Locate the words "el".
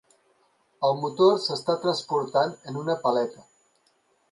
0.89-0.97